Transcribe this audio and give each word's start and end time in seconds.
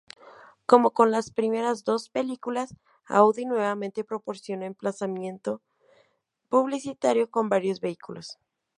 Como 0.65 0.89
con 0.95 1.11
las 1.11 1.29
primeras 1.29 1.83
dos 1.83 2.09
películas, 2.09 2.75
Audi 3.05 3.45
nuevamente 3.45 4.03
proporcionó 4.03 4.65
emplazamiento 4.65 5.61
publicitario 6.49 7.29
con 7.29 7.49
varios 7.49 7.81
vehículos. 7.81 8.39